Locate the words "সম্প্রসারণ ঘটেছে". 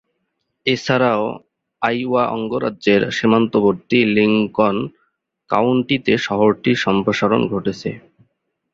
6.85-7.89